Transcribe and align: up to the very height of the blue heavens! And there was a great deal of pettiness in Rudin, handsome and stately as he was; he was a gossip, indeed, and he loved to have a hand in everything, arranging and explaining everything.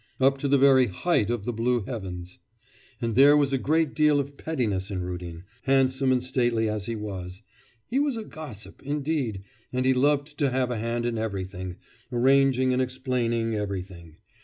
up 0.19 0.39
to 0.39 0.47
the 0.47 0.57
very 0.57 0.87
height 0.87 1.29
of 1.29 1.45
the 1.45 1.53
blue 1.53 1.83
heavens! 1.83 2.39
And 2.99 3.13
there 3.13 3.37
was 3.37 3.53
a 3.53 3.59
great 3.59 3.93
deal 3.93 4.19
of 4.19 4.35
pettiness 4.35 4.89
in 4.89 5.03
Rudin, 5.03 5.43
handsome 5.65 6.11
and 6.11 6.23
stately 6.23 6.67
as 6.67 6.87
he 6.87 6.95
was; 6.95 7.43
he 7.85 7.99
was 7.99 8.17
a 8.17 8.23
gossip, 8.23 8.81
indeed, 8.81 9.43
and 9.71 9.85
he 9.85 9.93
loved 9.93 10.39
to 10.39 10.49
have 10.49 10.71
a 10.71 10.77
hand 10.79 11.05
in 11.05 11.19
everything, 11.19 11.75
arranging 12.11 12.73
and 12.73 12.81
explaining 12.81 13.53
everything. 13.53 14.15